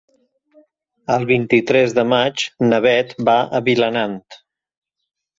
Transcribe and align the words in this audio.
El 1.15 1.25
vint-i-tres 1.31 1.93
de 1.97 2.05
maig 2.13 2.45
na 2.69 2.79
Bet 2.85 3.13
va 3.27 3.35
a 3.59 3.61
Vilanant. 3.69 4.17